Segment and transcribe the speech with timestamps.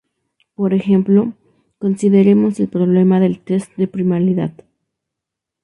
[0.55, 1.35] Por ejemplo,
[1.77, 4.51] consideremos el problema del test de primalidad.